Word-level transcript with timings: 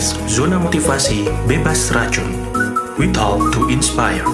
podcast 0.00 0.32
Zona 0.32 0.56
Motivasi 0.56 1.28
Bebas 1.44 1.92
Racun. 1.92 2.32
We 2.96 3.12
talk 3.12 3.52
to 3.52 3.68
inspire. 3.68 4.24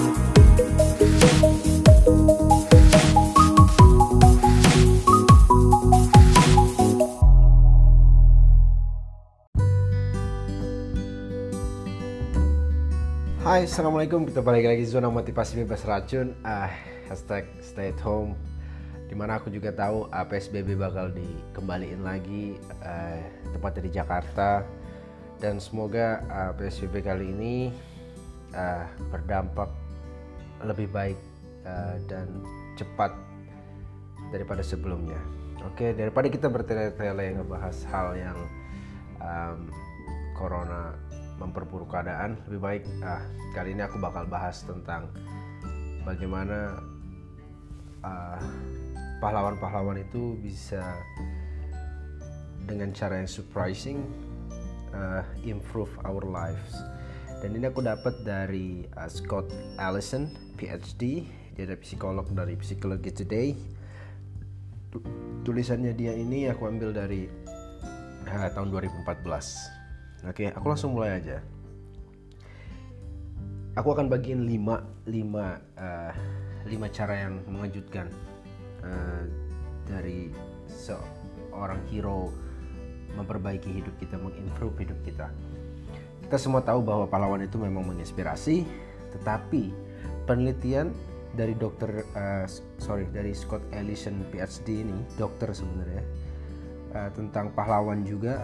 Hai, 13.43 13.67
assalamualaikum. 13.67 14.23
Kita 14.23 14.39
balik 14.39 14.71
lagi 14.71 14.87
zona 14.87 15.11
motivasi 15.11 15.67
bebas 15.67 15.83
racun. 15.83 16.31
Ah, 16.47 16.71
hashtag 17.11 17.43
stay 17.59 17.91
at 17.91 17.99
home. 17.99 18.39
Di 19.11 19.19
mana 19.19 19.35
aku 19.35 19.51
juga 19.51 19.75
tahu 19.75 20.07
ah, 20.15 20.23
PSBB 20.23 20.79
bakal 20.79 21.11
dikembaliin 21.11 22.07
lagi, 22.07 22.55
eh, 22.87 23.19
tepatnya 23.51 23.83
di 23.83 23.91
Jakarta. 23.91 24.76
Dan 25.37 25.61
semoga 25.61 26.25
ah, 26.27 26.51
PSBB 26.57 27.05
kali 27.05 27.29
ini 27.29 27.55
ah, 28.57 28.89
berdampak 29.13 29.69
lebih 30.65 30.89
baik 30.89 31.19
ah, 31.65 31.97
dan 32.09 32.41
cepat 32.77 33.13
daripada 34.33 34.65
sebelumnya. 34.65 35.19
Oke, 35.65 35.93
daripada 35.93 36.29
kita 36.29 36.47
bertele-tele 36.49 37.37
ngebahas 37.37 37.77
hal 37.89 38.13
yang 38.15 38.37
um, 39.19 39.67
corona 40.37 40.93
memperburuk 41.37 41.89
keadaan 41.89 42.37
lebih 42.49 42.61
baik 42.61 42.83
ah 43.05 43.21
kali 43.53 43.77
ini 43.77 43.85
aku 43.85 44.01
bakal 44.01 44.25
bahas 44.25 44.65
tentang 44.65 45.09
bagaimana 46.01 46.81
ah, 48.01 48.41
pahlawan-pahlawan 49.21 50.01
itu 50.01 50.37
bisa 50.41 50.81
dengan 52.65 52.91
cara 52.91 53.21
yang 53.21 53.29
surprising 53.29 54.01
ah, 54.97 55.21
improve 55.45 55.93
our 56.01 56.25
lives. 56.25 56.73
Dan 57.45 57.53
ini 57.53 57.69
aku 57.69 57.85
dapat 57.85 58.25
dari 58.25 58.89
ah, 58.97 59.05
Scott 59.05 59.53
Allison 59.77 60.33
PhD 60.57 61.29
dia 61.57 61.65
ada 61.65 61.77
psikolog 61.77 62.25
dari 62.33 62.57
Psychology 62.57 63.13
Today. 63.13 63.53
Tu- 64.89 65.05
tulisannya 65.45 65.93
dia 65.93 66.13
ini 66.17 66.49
aku 66.49 66.65
ambil 66.65 66.89
dari 66.93 67.29
ah, 68.25 68.49
tahun 68.49 68.73
2014 68.73 69.77
Oke, 70.25 70.49
aku 70.49 70.65
langsung 70.65 70.97
mulai 70.97 71.21
aja. 71.21 71.37
Aku 73.77 73.93
akan 73.93 74.09
bagiin 74.09 74.49
5 74.49 75.05
lima, 75.13 75.61
eh, 75.77 76.13
lima 76.65 76.89
cara 76.89 77.29
yang 77.29 77.45
mengejutkan 77.45 78.09
eh, 78.81 79.23
dari 79.85 80.33
seorang 80.65 81.85
hero 81.93 82.33
memperbaiki 83.17 83.81
hidup 83.81 83.95
kita, 83.97 84.15
mengimprove 84.21 84.77
hidup 84.85 84.99
kita. 85.01 85.27
Kita 86.27 86.37
semua 86.37 86.61
tahu 86.61 86.85
bahwa 86.85 87.09
pahlawan 87.09 87.41
itu 87.41 87.57
memang 87.57 87.87
menginspirasi, 87.89 88.67
tetapi 89.17 89.73
penelitian 90.29 90.93
dari 91.33 91.53
dokter 91.53 92.03
eh, 92.03 92.45
sorry 92.81 93.05
dari 93.13 93.31
Scott 93.31 93.61
Ellison 93.69 94.25
PhD 94.33 94.83
ini 94.85 94.97
dokter 95.15 95.53
sebenarnya 95.53 96.03
eh, 96.97 97.09
tentang 97.13 97.53
pahlawan 97.53 98.01
juga 98.03 98.43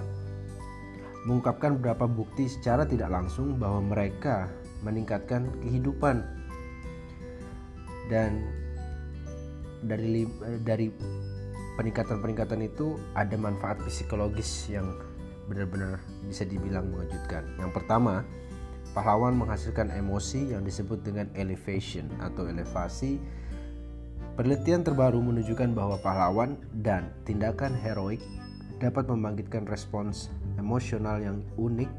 mengungkapkan 1.25 1.79
beberapa 1.79 2.05
bukti 2.05 2.51
secara 2.51 2.83
tidak 2.83 3.09
langsung 3.09 3.55
bahwa 3.57 3.81
mereka 3.81 4.51
meningkatkan 4.83 5.47
kehidupan 5.63 6.21
dan 8.11 8.44
dari 9.83 10.27
eh, 10.27 10.59
dari 10.61 10.88
peningkatan-peningkatan 11.75 12.61
itu 12.66 12.99
ada 13.17 13.33
manfaat 13.35 13.81
psikologis 13.85 14.69
yang 14.69 14.93
benar-benar 15.49 15.99
bisa 16.25 16.47
dibilang 16.47 16.88
mengejutkan. 16.94 17.44
Yang 17.59 17.72
pertama, 17.75 18.23
pahlawan 18.95 19.35
menghasilkan 19.35 19.89
emosi 19.91 20.53
yang 20.53 20.63
disebut 20.63 21.01
dengan 21.01 21.28
elevation 21.33 22.07
atau 22.22 22.47
elevasi. 22.47 23.17
Penelitian 24.33 24.81
terbaru 24.81 25.22
menunjukkan 25.22 25.78
bahwa 25.78 26.01
pahlawan 26.01 26.57
dan 26.81 27.13
tindakan 27.22 27.78
heroik 27.78 28.22
dapat 28.81 29.06
membangkitkan 29.06 29.69
respons 29.69 30.33
emosional 30.57 31.22
yang 31.22 31.45
unik 31.56 31.91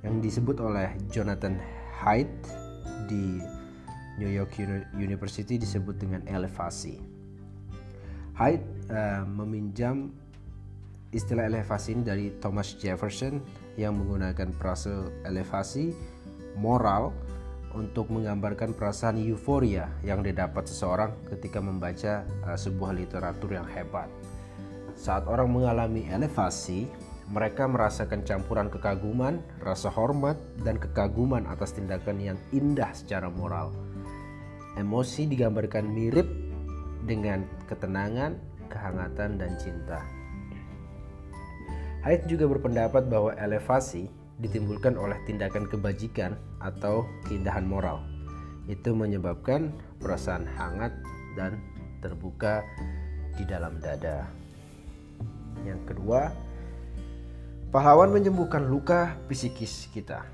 yang 0.00 0.24
disebut 0.24 0.56
oleh 0.64 0.88
Jonathan 1.12 1.60
Haidt 2.00 2.32
di 3.04 3.36
New 4.16 4.32
York 4.32 4.56
Uni- 4.56 4.88
University 4.96 5.60
disebut 5.60 6.00
dengan 6.00 6.24
elevasi. 6.24 7.09
Haidt 8.40 8.64
eh, 8.88 9.20
meminjam 9.28 10.08
istilah 11.12 11.44
elevasi 11.44 11.92
ini 11.92 12.02
dari 12.08 12.26
Thomas 12.40 12.72
Jefferson 12.80 13.36
yang 13.76 14.00
menggunakan 14.00 14.48
frase 14.56 15.12
elevasi 15.28 15.92
moral 16.56 17.12
untuk 17.76 18.08
menggambarkan 18.08 18.72
perasaan 18.72 19.20
euforia 19.20 19.92
yang 20.00 20.24
didapat 20.24 20.64
seseorang 20.64 21.12
ketika 21.28 21.60
membaca 21.60 22.24
eh, 22.24 22.56
sebuah 22.56 22.96
literatur 22.96 23.60
yang 23.60 23.68
hebat. 23.68 24.08
Saat 24.96 25.28
orang 25.28 25.52
mengalami 25.52 26.08
elevasi, 26.08 26.88
mereka 27.28 27.68
merasakan 27.68 28.24
campuran 28.24 28.72
kekaguman, 28.72 29.44
rasa 29.60 29.92
hormat, 29.92 30.40
dan 30.64 30.80
kekaguman 30.80 31.44
atas 31.44 31.76
tindakan 31.76 32.16
yang 32.16 32.38
indah 32.56 32.88
secara 32.96 33.28
moral. 33.28 33.68
Emosi 34.80 35.28
digambarkan 35.28 35.92
mirip 35.92 36.26
dengan 37.04 37.44
ketenangan, 37.70 38.34
kehangatan, 38.66 39.38
dan 39.38 39.54
cinta. 39.62 40.02
Haidt 42.02 42.26
juga 42.26 42.50
berpendapat 42.50 43.06
bahwa 43.06 43.30
elevasi 43.38 44.10
ditimbulkan 44.40 44.96
oleh 44.96 45.20
tindakan 45.28 45.68
kebajikan 45.68 46.34
atau 46.58 47.04
keindahan 47.28 47.62
moral. 47.62 48.02
Itu 48.66 48.96
menyebabkan 48.96 49.70
perasaan 50.00 50.48
hangat 50.48 50.96
dan 51.36 51.60
terbuka 52.00 52.64
di 53.36 53.44
dalam 53.44 53.76
dada. 53.78 54.26
Yang 55.62 55.92
kedua, 55.92 56.32
pahlawan 57.68 58.10
menyembuhkan 58.10 58.64
luka 58.64 59.20
psikis 59.28 59.92
kita. 59.92 60.24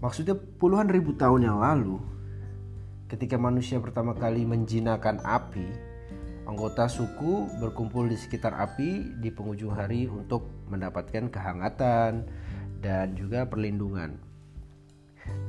Maksudnya 0.00 0.32
puluhan 0.32 0.88
ribu 0.88 1.12
tahun 1.18 1.44
yang 1.44 1.58
lalu, 1.60 2.00
ketika 3.10 3.34
manusia 3.34 3.82
pertama 3.82 4.14
kali 4.14 4.46
menjinakkan 4.46 5.18
api, 5.26 5.66
anggota 6.46 6.86
suku 6.86 7.50
berkumpul 7.58 8.06
di 8.06 8.14
sekitar 8.14 8.54
api 8.54 9.18
di 9.18 9.34
penghujung 9.34 9.74
hari 9.74 10.06
untuk 10.06 10.46
mendapatkan 10.70 11.26
kehangatan 11.26 12.22
dan 12.78 13.18
juga 13.18 13.42
perlindungan. 13.50 14.14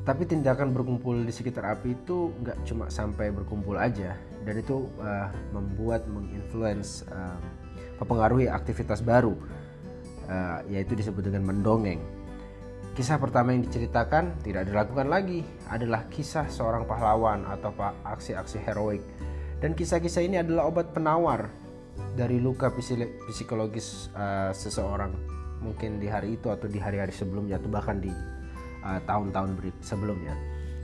Tapi 0.02 0.26
tindakan 0.26 0.74
berkumpul 0.74 1.22
di 1.22 1.30
sekitar 1.30 1.78
api 1.78 1.94
itu 1.94 2.34
nggak 2.42 2.66
cuma 2.66 2.90
sampai 2.90 3.30
berkumpul 3.30 3.78
aja, 3.78 4.18
dan 4.42 4.56
itu 4.58 4.90
uh, 4.98 5.30
membuat 5.54 6.10
menginfluence 6.10 7.06
uh, 7.14 7.38
mempengaruhi 8.02 8.50
aktivitas 8.50 9.06
baru, 9.06 9.38
uh, 10.26 10.66
yaitu 10.66 10.98
disebut 10.98 11.30
dengan 11.30 11.46
mendongeng. 11.46 12.02
Kisah 12.92 13.16
pertama 13.24 13.56
yang 13.56 13.64
diceritakan 13.64 14.44
tidak 14.44 14.68
dilakukan 14.68 15.08
lagi 15.08 15.48
adalah 15.72 16.12
kisah 16.12 16.52
seorang 16.52 16.84
pahlawan 16.84 17.48
atau 17.48 17.72
aksi-aksi 18.04 18.60
heroik, 18.68 19.00
dan 19.64 19.72
kisah-kisah 19.72 20.20
ini 20.28 20.44
adalah 20.44 20.68
obat 20.68 20.92
penawar 20.92 21.48
dari 22.20 22.44
luka 22.44 22.68
psikologis 23.32 24.12
uh, 24.12 24.52
seseorang 24.52 25.16
mungkin 25.64 26.04
di 26.04 26.12
hari 26.12 26.36
itu 26.36 26.52
atau 26.52 26.68
di 26.68 26.84
hari-hari 26.84 27.16
sebelumnya 27.16 27.64
atau 27.64 27.72
bahkan 27.72 28.04
di 28.04 28.12
uh, 28.84 29.00
tahun-tahun 29.08 29.56
beri- 29.56 29.80
sebelumnya. 29.80 30.36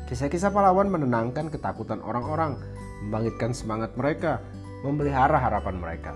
Kisah-kisah 0.08 0.56
pahlawan 0.56 0.88
menenangkan 0.88 1.52
ketakutan 1.52 2.00
orang-orang, 2.00 2.56
membangkitkan 3.04 3.52
semangat 3.52 3.92
mereka, 4.00 4.40
memelihara 4.80 5.36
harapan 5.36 5.76
mereka, 5.76 6.16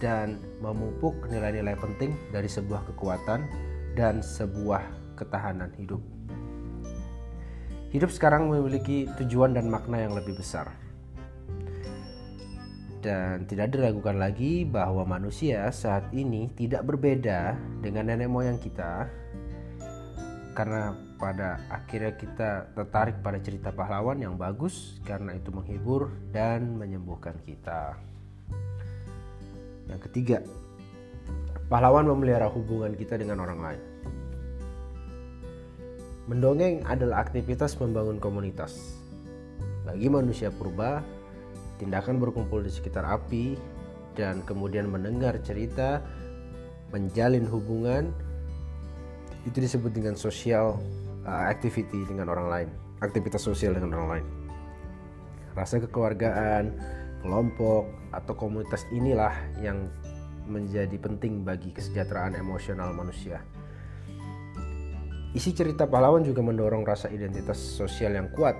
dan 0.00 0.40
memupuk 0.64 1.28
nilai-nilai 1.28 1.76
penting 1.76 2.16
dari 2.32 2.48
sebuah 2.48 2.88
kekuatan 2.88 3.44
dan 3.94 4.24
sebuah 4.24 5.03
ketahanan 5.14 5.70
hidup. 5.78 6.02
Hidup 7.94 8.10
sekarang 8.10 8.50
memiliki 8.50 9.06
tujuan 9.22 9.54
dan 9.54 9.70
makna 9.70 10.02
yang 10.02 10.18
lebih 10.18 10.34
besar. 10.34 10.74
Dan 12.98 13.46
tidak 13.46 13.70
diragukan 13.76 14.16
lagi 14.16 14.66
bahwa 14.66 15.06
manusia 15.06 15.70
saat 15.70 16.10
ini 16.10 16.50
tidak 16.58 16.82
berbeda 16.88 17.54
dengan 17.84 18.10
nenek 18.10 18.26
moyang 18.26 18.58
kita 18.58 19.06
karena 20.54 20.94
pada 21.18 21.58
akhirnya 21.66 22.14
kita 22.14 22.70
tertarik 22.78 23.18
pada 23.20 23.42
cerita 23.42 23.74
pahlawan 23.74 24.22
yang 24.22 24.38
bagus 24.38 25.02
karena 25.02 25.34
itu 25.34 25.50
menghibur 25.50 26.14
dan 26.30 26.78
menyembuhkan 26.78 27.34
kita. 27.42 27.98
Yang 29.90 30.00
ketiga, 30.08 30.38
pahlawan 31.68 32.06
memelihara 32.08 32.48
hubungan 32.48 32.94
kita 32.94 33.18
dengan 33.20 33.42
orang 33.42 33.60
lain. 33.60 33.82
Mendongeng 36.24 36.80
adalah 36.88 37.20
aktivitas 37.20 37.76
membangun 37.76 38.16
komunitas. 38.16 38.96
Bagi 39.84 40.08
manusia 40.08 40.48
purba, 40.48 41.04
tindakan 41.76 42.16
berkumpul 42.16 42.64
di 42.64 42.72
sekitar 42.72 43.04
api 43.04 43.60
dan 44.16 44.40
kemudian 44.48 44.88
mendengar 44.88 45.36
cerita 45.44 46.00
menjalin 46.94 47.44
hubungan 47.44 48.08
itu 49.44 49.60
disebut 49.60 49.92
dengan 49.92 50.16
social 50.16 50.80
uh, 51.28 51.44
activity 51.44 52.08
dengan 52.08 52.32
orang 52.32 52.48
lain, 52.48 52.68
aktivitas 53.04 53.44
sosial 53.44 53.76
dengan 53.76 54.00
orang 54.00 54.08
lain. 54.16 54.26
Rasa 55.52 55.76
kekeluargaan, 55.84 56.72
kelompok 57.20 57.84
atau 58.16 58.32
komunitas 58.32 58.88
inilah 58.96 59.36
yang 59.60 59.92
menjadi 60.48 60.96
penting 60.96 61.44
bagi 61.44 61.68
kesejahteraan 61.68 62.40
emosional 62.40 62.96
manusia. 62.96 63.44
Isi 65.34 65.50
cerita 65.50 65.90
pahlawan 65.90 66.22
juga 66.22 66.46
mendorong 66.46 66.86
rasa 66.86 67.10
identitas 67.10 67.58
sosial 67.58 68.14
yang 68.14 68.30
kuat. 68.30 68.54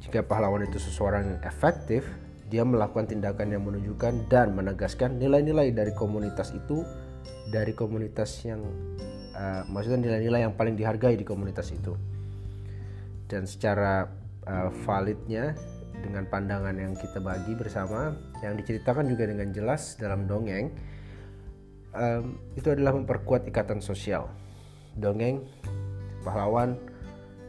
Jika 0.00 0.22
pahlawan 0.22 0.62
itu 0.62 0.78
seseorang 0.78 1.26
yang 1.26 1.40
efektif, 1.42 2.06
dia 2.50 2.66
melakukan 2.66 3.10
tindakan 3.10 3.50
yang 3.54 3.62
menunjukkan 3.66 4.30
dan 4.30 4.54
menegaskan 4.54 5.18
nilai-nilai 5.18 5.70
dari 5.70 5.94
komunitas 5.94 6.50
itu 6.50 6.82
dari 7.50 7.74
komunitas 7.74 8.42
yang 8.42 8.62
uh, 9.34 9.62
maksudnya 9.70 10.10
nilai-nilai 10.10 10.50
yang 10.50 10.54
paling 10.58 10.74
dihargai 10.74 11.14
di 11.14 11.22
komunitas 11.22 11.70
itu 11.70 11.94
dan 13.30 13.46
secara 13.46 14.10
uh, 14.50 14.70
validnya 14.82 15.54
dengan 16.02 16.26
pandangan 16.26 16.74
yang 16.74 16.98
kita 16.98 17.22
bagi 17.22 17.54
bersama 17.54 18.14
yang 18.42 18.58
diceritakan 18.58 19.06
juga 19.06 19.30
dengan 19.30 19.54
jelas 19.54 19.94
dalam 19.94 20.26
dongeng 20.26 20.74
um, 21.94 22.34
itu 22.58 22.66
adalah 22.72 22.98
memperkuat 22.98 23.46
ikatan 23.46 23.78
sosial 23.78 24.26
dongeng 24.98 25.46
pahlawan 26.22 26.76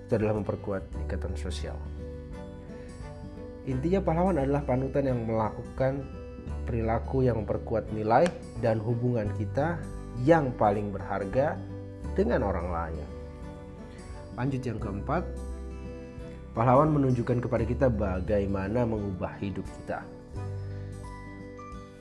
itu 0.08 0.20
adalah 0.20 0.36
memperkuat 0.40 0.84
ikatan 1.08 1.36
sosial 1.40 1.78
Intinya 3.70 4.02
pahlawan 4.02 4.42
adalah 4.42 4.66
panutan 4.66 5.06
yang 5.06 5.22
melakukan 5.22 6.02
perilaku 6.66 7.22
yang 7.22 7.46
memperkuat 7.46 7.94
nilai 7.94 8.26
dan 8.58 8.82
hubungan 8.82 9.30
kita 9.38 9.78
yang 10.26 10.50
paling 10.58 10.90
berharga 10.90 11.62
dengan 12.18 12.42
orang 12.42 12.68
lain. 12.74 13.08
Lanjut 14.34 14.62
yang 14.66 14.82
keempat, 14.82 15.22
pahlawan 16.58 16.90
menunjukkan 16.90 17.38
kepada 17.38 17.64
kita 17.68 17.88
bagaimana 17.94 18.82
mengubah 18.82 19.38
hidup 19.38 19.66
kita. 19.82 20.02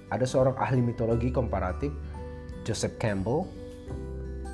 Ada 0.08 0.24
seorang 0.24 0.56
ahli 0.56 0.80
mitologi 0.80 1.28
komparatif, 1.28 1.92
Joseph 2.64 2.96
Campbell. 2.96 3.46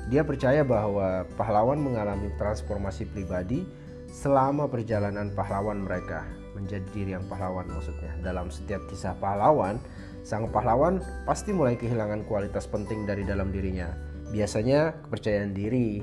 Dia 0.07 0.23
percaya 0.23 0.63
bahwa 0.63 1.27
pahlawan 1.35 1.83
mengalami 1.83 2.31
transformasi 2.39 3.11
pribadi 3.11 3.67
selama 4.07 4.71
perjalanan 4.71 5.35
pahlawan 5.35 5.83
mereka 5.83 6.23
menjadi 6.55 6.87
diri 6.95 7.11
yang 7.13 7.27
pahlawan 7.27 7.67
maksudnya. 7.67 8.15
Dalam 8.23 8.47
setiap 8.47 8.87
kisah 8.87 9.19
pahlawan, 9.19 9.77
sang 10.23 10.47
pahlawan 10.47 11.03
pasti 11.27 11.51
mulai 11.51 11.75
kehilangan 11.75 12.23
kualitas 12.23 12.65
penting 12.71 13.03
dari 13.03 13.27
dalam 13.27 13.51
dirinya. 13.51 13.91
Biasanya 14.31 14.95
kepercayaan 15.07 15.51
diri, 15.51 15.99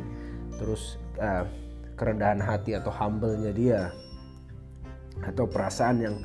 terus 0.61 1.01
uh, 1.17 1.49
kerendahan 1.97 2.45
hati 2.45 2.77
atau 2.77 2.93
humble-nya 2.93 3.53
dia 3.57 3.81
atau 5.23 5.47
perasaan 5.47 5.97
yang 6.03 6.17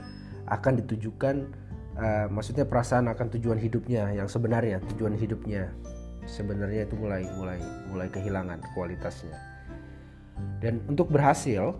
akan 0.49 0.81
ditujukan 0.83 1.47
uh, 1.95 2.25
maksudnya 2.27 2.65
perasaan 2.65 3.07
akan 3.07 3.27
tujuan 3.37 3.61
hidupnya 3.61 4.09
yang 4.17 4.25
sebenarnya 4.25 4.81
tujuan 4.93 5.13
hidupnya 5.13 5.69
sebenarnya 6.29 6.85
itu 6.85 6.93
mulai 6.93 7.25
mulai 7.33 7.57
mulai 7.89 8.07
kehilangan 8.13 8.61
kualitasnya 8.77 9.49
dan 10.59 10.83
untuk 10.87 11.11
berhasil 11.11 11.75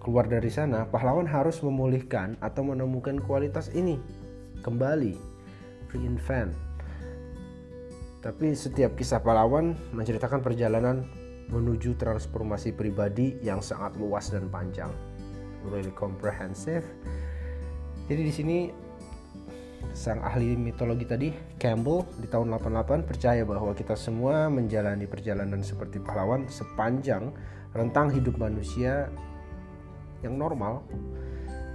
keluar 0.00 0.28
dari 0.28 0.52
sana, 0.52 0.84
pahlawan 0.84 1.24
harus 1.24 1.60
memulihkan 1.64 2.36
atau 2.44 2.60
menemukan 2.60 3.16
kualitas 3.24 3.72
ini 3.72 3.96
kembali, 4.60 5.16
reinvent. 5.92 6.52
Tapi 8.20 8.56
setiap 8.56 8.96
kisah 8.96 9.20
pahlawan 9.20 9.76
menceritakan 9.92 10.40
perjalanan 10.40 11.04
menuju 11.52 11.96
transformasi 12.00 12.72
pribadi 12.72 13.36
yang 13.44 13.60
sangat 13.60 13.96
luas 14.00 14.32
dan 14.32 14.48
panjang, 14.48 14.88
really 15.68 15.92
comprehensive. 15.92 16.84
Jadi 18.08 18.20
di 18.20 18.32
sini 18.32 18.58
sang 19.92 20.24
ahli 20.24 20.56
mitologi 20.56 21.04
tadi 21.04 21.28
Campbell 21.60 22.08
di 22.16 22.26
tahun 22.30 22.56
88 22.56 23.04
percaya 23.04 23.44
bahwa 23.44 23.76
kita 23.76 23.92
semua 23.98 24.48
menjalani 24.48 25.04
perjalanan 25.04 25.60
seperti 25.60 26.00
pahlawan 26.00 26.48
sepanjang 26.48 27.28
rentang 27.74 28.08
hidup 28.14 28.38
manusia 28.40 29.12
yang 30.24 30.40
normal. 30.40 30.80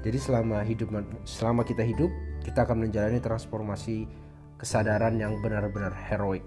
Jadi 0.01 0.17
selama 0.17 0.63
hidup 0.65 0.89
selama 1.27 1.61
kita 1.67 1.83
hidup, 1.85 2.09
kita 2.41 2.65
akan 2.65 2.89
menjalani 2.89 3.19
transformasi 3.21 4.09
kesadaran 4.57 5.19
yang 5.19 5.37
benar-benar 5.43 5.93
heroik. 5.93 6.43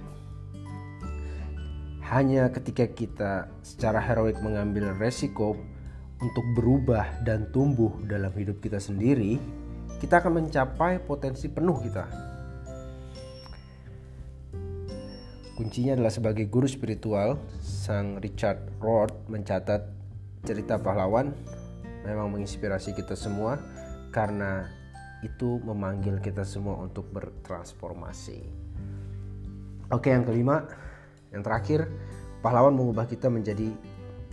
Hanya 2.08 2.53
ketika 2.53 2.91
kita 2.93 3.32
secara 3.65 4.03
heroik 4.03 4.37
mengambil 4.44 4.93
resiko 4.97 5.56
untuk 6.20 6.44
berubah 6.56 7.25
dan 7.25 7.49
tumbuh 7.50 7.93
dalam 8.05 8.31
hidup 8.37 8.61
kita 8.61 8.76
sendiri, 8.76 9.41
kita 10.03 10.19
akan 10.19 10.43
mencapai 10.43 10.99
potensi 10.99 11.47
penuh 11.47 11.79
kita. 11.79 12.05
Kuncinya 15.55 15.95
adalah 15.95 16.11
sebagai 16.11 16.51
guru 16.51 16.67
spiritual, 16.67 17.39
Sang 17.63 18.19
Richard 18.19 18.67
Rohr 18.83 19.15
mencatat 19.31 19.87
cerita 20.43 20.83
pahlawan 20.83 21.31
memang 22.03 22.35
menginspirasi 22.35 22.99
kita 22.99 23.15
semua 23.15 23.63
karena 24.11 24.67
itu 25.23 25.63
memanggil 25.63 26.19
kita 26.19 26.43
semua 26.43 26.83
untuk 26.83 27.07
bertransformasi. 27.15 28.43
Oke, 29.95 30.11
yang 30.11 30.27
kelima, 30.27 30.67
yang 31.31 31.47
terakhir, 31.47 31.87
pahlawan 32.43 32.75
mengubah 32.75 33.07
kita 33.07 33.31
menjadi 33.31 33.71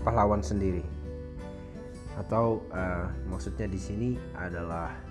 pahlawan 0.01 0.41
sendiri. 0.41 0.81
Atau 2.17 2.65
uh, 2.73 3.05
maksudnya 3.29 3.69
di 3.69 3.77
sini 3.77 4.09
adalah 4.33 5.08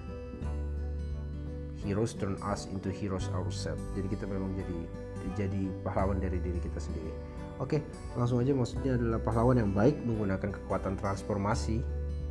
heroes 1.82 2.14
turn 2.14 2.38
us 2.46 2.66
into 2.70 2.90
heroes 2.90 3.30
ourselves. 3.34 3.82
Jadi 3.94 4.14
kita 4.14 4.24
memang 4.26 4.54
jadi 4.58 4.78
jadi 5.36 5.62
pahlawan 5.84 6.22
dari 6.22 6.38
diri 6.40 6.58
kita 6.62 6.80
sendiri. 6.80 7.10
Oke, 7.58 7.82
langsung 8.14 8.38
aja 8.38 8.54
maksudnya 8.54 8.94
adalah 8.94 9.18
pahlawan 9.18 9.58
yang 9.58 9.74
baik 9.74 9.98
menggunakan 10.06 10.54
kekuatan 10.54 10.94
transformasi 10.94 11.82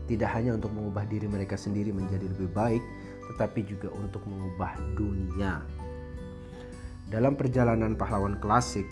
tidak 0.07 0.31
hanya 0.39 0.55
untuk 0.55 0.71
mengubah 0.71 1.03
diri 1.03 1.27
mereka 1.27 1.59
sendiri 1.59 1.91
menjadi 1.91 2.31
lebih 2.31 2.47
baik, 2.55 2.79
tetapi 3.35 3.59
juga 3.67 3.91
untuk 3.91 4.23
mengubah 4.23 4.71
dunia. 4.95 5.59
Dalam 7.11 7.35
perjalanan 7.35 7.99
pahlawan 7.99 8.39
klasik, 8.39 8.87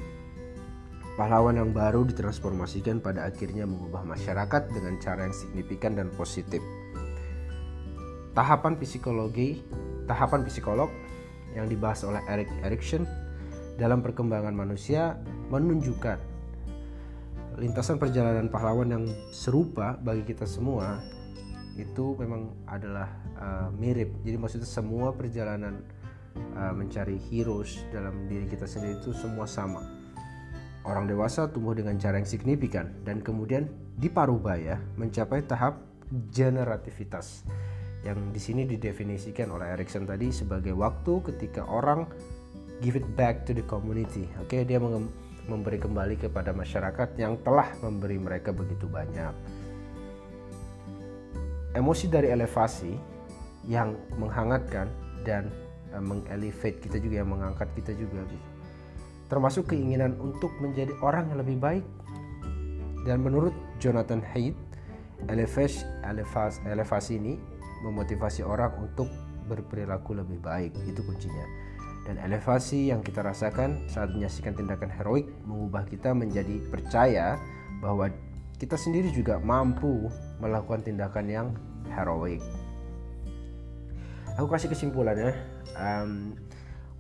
pahlawan 1.16 1.56
yang 1.56 1.72
baru 1.72 2.04
ditransformasikan 2.04 3.00
pada 3.00 3.32
akhirnya 3.32 3.64
mengubah 3.64 4.04
masyarakat 4.04 4.76
dengan 4.76 5.00
cara 5.00 5.32
yang 5.32 5.36
signifikan 5.36 5.96
dan 5.96 6.12
positif. 6.12 6.60
Tahapan 8.36 8.76
psikologi, 8.76 9.64
tahapan 10.06 10.46
psikolog 10.46 10.90
yang 11.54 11.70
dibahas 11.70 12.04
oleh 12.06 12.22
Eric 12.30 12.50
Erikson 12.62 13.06
dalam 13.76 14.00
perkembangan 14.00 14.56
manusia 14.56 15.20
menunjukkan 15.52 16.36
lintasan 17.56 17.96
perjalanan 17.96 18.52
pahlawan 18.52 18.92
yang 18.92 19.06
serupa 19.32 19.96
bagi 20.00 20.28
kita 20.28 20.44
semua 20.44 21.00
itu 21.76 22.16
memang 22.20 22.52
adalah 22.68 23.08
uh, 23.40 23.70
mirip. 23.76 24.12
Jadi 24.24 24.36
maksudnya 24.40 24.68
semua 24.68 25.12
perjalanan 25.12 25.84
uh, 26.56 26.72
mencari 26.76 27.20
heroes 27.32 27.84
dalam 27.92 28.28
diri 28.32 28.48
kita 28.48 28.68
sendiri 28.68 29.00
itu 29.00 29.12
semua 29.16 29.48
sama. 29.48 29.84
Orang 30.86 31.10
dewasa 31.10 31.50
tumbuh 31.50 31.74
dengan 31.74 31.98
cara 31.98 32.22
yang 32.22 32.30
signifikan 32.30 32.94
dan 33.04 33.20
kemudian 33.20 33.68
di 33.98 34.08
parubaya 34.08 34.78
mencapai 34.96 35.44
tahap 35.44 35.82
generativitas 36.30 37.44
yang 38.06 38.30
di 38.30 38.38
sini 38.38 38.70
didefinisikan 38.70 39.50
oleh 39.50 39.74
Erikson 39.74 40.06
tadi 40.06 40.30
sebagai 40.30 40.78
waktu 40.78 41.26
ketika 41.34 41.66
orang 41.66 42.06
give 42.86 42.94
it 42.94 43.08
back 43.18 43.50
to 43.50 43.52
the 43.52 43.66
community. 43.66 44.30
Oke, 44.38 44.62
okay? 44.62 44.62
dia 44.62 44.78
memberi 45.50 45.82
kembali 45.82 46.22
kepada 46.22 46.54
masyarakat 46.54 47.18
yang 47.18 47.42
telah 47.42 47.74
memberi 47.82 48.22
mereka 48.22 48.54
begitu 48.54 48.86
banyak. 48.86 49.34
Emosi 51.74 52.06
dari 52.08 52.30
elevasi 52.30 52.94
yang 53.66 53.98
menghangatkan 54.22 54.88
dan 55.26 55.50
uh, 55.92 56.00
mengelevate 56.00 56.80
kita 56.80 57.02
juga 57.02 57.26
yang 57.26 57.34
mengangkat 57.34 57.68
kita 57.74 57.92
juga 57.98 58.22
gitu. 58.30 58.48
Termasuk 59.26 59.74
keinginan 59.74 60.14
untuk 60.22 60.54
menjadi 60.62 60.94
orang 61.02 61.34
yang 61.34 61.42
lebih 61.42 61.58
baik. 61.58 61.86
Dan 63.06 63.22
menurut 63.22 63.54
Jonathan 63.82 64.22
Haidt, 64.22 64.58
elevasi, 65.30 65.86
elevasi, 66.06 66.58
elevasi 66.66 67.12
ini 67.18 67.34
memotivasi 67.84 68.46
orang 68.46 68.72
untuk 68.80 69.10
berperilaku 69.50 70.16
lebih 70.16 70.40
baik. 70.40 70.72
Itu 70.88 71.04
kuncinya 71.04 71.66
dan 72.06 72.22
elevasi 72.22 72.94
yang 72.94 73.02
kita 73.02 73.26
rasakan 73.26 73.90
saat 73.90 74.14
menyaksikan 74.14 74.54
tindakan 74.54 74.94
heroik 74.94 75.26
mengubah 75.50 75.90
kita 75.90 76.14
menjadi 76.14 76.62
percaya 76.70 77.42
bahwa 77.82 78.14
kita 78.62 78.78
sendiri 78.78 79.10
juga 79.10 79.42
mampu 79.42 80.08
melakukan 80.38 80.86
tindakan 80.86 81.26
yang 81.28 81.48
heroik. 81.92 82.40
Aku 84.38 84.48
kasih 84.48 84.70
kesimpulannya, 84.70 85.34
um, 85.76 86.38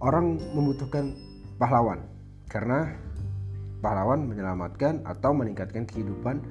orang 0.01 0.41
membutuhkan 0.58 1.13
pahlawan, 1.62 2.01
karena 2.50 2.98
pahlawan 3.79 4.25
menyelamatkan 4.25 5.05
atau 5.05 5.32
meningkatkan 5.38 5.86
kehidupan 5.86 6.41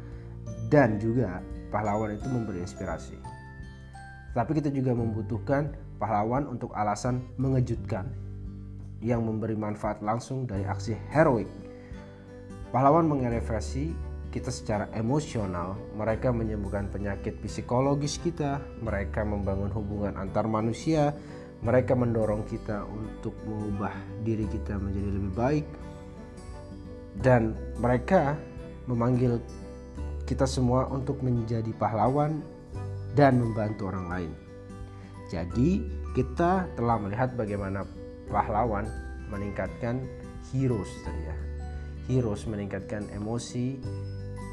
dan 0.71 0.97
juga 1.03 1.43
pahlawan 1.75 2.15
itu 2.15 2.29
memberi 2.31 2.63
inspirasi. 2.63 3.17
Tapi 4.35 4.51
kita 4.59 4.69
juga 4.75 4.93
membutuhkan 4.93 5.71
pahlawan 6.03 6.51
untuk 6.51 6.75
alasan 6.75 7.23
mengejutkan 7.39 8.11
yang 8.99 9.23
memberi 9.23 9.55
manfaat 9.55 10.03
langsung 10.03 10.45
dari 10.45 10.67
aksi 10.67 10.99
heroik. 11.15 11.47
Pahlawan 12.75 13.07
mengelevasi 13.07 13.95
kita 14.35 14.51
secara 14.51 14.91
emosional, 14.99 15.79
mereka 15.95 16.35
menyembuhkan 16.35 16.91
penyakit 16.91 17.39
psikologis 17.47 18.19
kita, 18.19 18.59
mereka 18.83 19.23
membangun 19.23 19.71
hubungan 19.71 20.19
antar 20.19 20.51
manusia, 20.51 21.15
mereka 21.63 21.95
mendorong 21.95 22.43
kita 22.51 22.83
untuk 22.83 23.39
mengubah 23.47 23.95
diri 24.27 24.51
kita 24.51 24.75
menjadi 24.75 25.11
lebih 25.15 25.33
baik, 25.39 25.67
dan 27.23 27.55
mereka 27.79 28.35
memanggil 28.91 29.39
kita 30.27 30.51
semua 30.51 30.91
untuk 30.91 31.23
menjadi 31.23 31.71
pahlawan 31.79 32.43
dan 33.15 33.39
membantu 33.39 33.91
orang 33.95 34.07
lain. 34.11 34.33
Jadi, 35.31 35.83
kita 36.13 36.69
telah 36.79 36.99
melihat 37.01 37.35
bagaimana 37.35 37.87
pahlawan 38.29 38.87
meningkatkan 39.33 40.05
heroes 40.53 40.91
tadi 41.03 41.23
ya. 41.27 41.37
Heroes 42.05 42.45
meningkatkan 42.45 43.09
emosi 43.17 43.81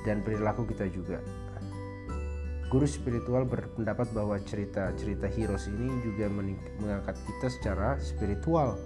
dan 0.07 0.23
perilaku 0.23 0.63
kita 0.65 0.87
juga. 0.87 1.19
Guru 2.71 2.87
spiritual 2.87 3.43
berpendapat 3.43 4.15
bahwa 4.15 4.39
cerita-cerita 4.39 5.27
heroes 5.27 5.67
ini 5.67 5.91
juga 6.07 6.31
mengangkat 6.79 7.19
kita 7.19 7.51
secara 7.51 7.99
spiritual. 7.99 8.79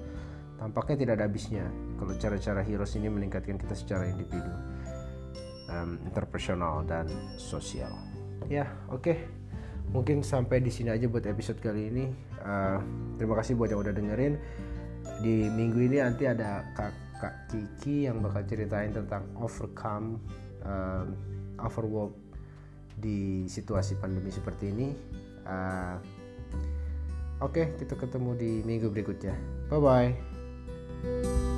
Tampaknya 0.57 1.05
tidak 1.05 1.13
ada 1.21 1.25
habisnya 1.29 1.69
kalau 2.01 2.17
cara-cara 2.17 2.65
heroes 2.65 2.97
ini 2.97 3.13
meningkatkan 3.13 3.61
kita 3.61 3.77
secara 3.77 4.09
individu, 4.09 4.49
um, 5.69 6.01
interpersonal 6.01 6.81
dan 6.89 7.05
sosial. 7.37 7.93
Ya, 8.49 8.65
oke. 8.89 9.05
Okay 9.05 9.44
mungkin 9.91 10.25
sampai 10.25 10.61
di 10.63 10.71
sini 10.73 10.93
aja 10.93 11.05
buat 11.05 11.25
episode 11.25 11.59
kali 11.61 11.91
ini. 11.91 12.05
Uh, 12.41 12.79
terima 13.17 13.37
kasih 13.37 13.57
buat 13.57 13.69
yang 13.69 13.81
udah 13.81 13.93
dengerin. 13.93 14.37
Di 15.21 15.49
minggu 15.49 15.79
ini 15.85 15.97
nanti 16.01 16.25
ada 16.25 16.65
kak 16.73 16.93
kak 17.21 17.35
Kiki 17.47 18.09
yang 18.09 18.19
bakal 18.19 18.43
ceritain 18.43 18.91
tentang 18.91 19.23
overcome 19.39 20.19
uh, 20.65 21.07
overwork 21.63 22.13
di 22.99 23.47
situasi 23.47 23.99
pandemi 23.99 24.31
seperti 24.31 24.71
ini. 24.71 24.87
Uh, 25.45 25.97
oke 27.39 27.53
okay, 27.53 27.65
kita 27.79 27.95
ketemu 27.95 28.31
di 28.35 28.51
minggu 28.63 28.91
berikutnya. 28.91 29.35
Bye 29.71 29.81
bye 29.81 31.54